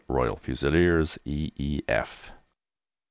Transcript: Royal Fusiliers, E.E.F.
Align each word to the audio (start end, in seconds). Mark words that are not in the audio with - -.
Royal 0.07 0.35
Fusiliers, 0.35 1.19
E.E.F. 1.25 2.31